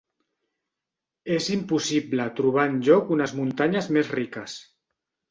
Es 1.33 1.49
impossible 1.55 2.25
trobar 2.39 2.63
enlloc 2.71 3.11
unes 3.17 3.33
muntanyes 3.41 3.91
més 3.99 4.09
riques. 4.15 4.57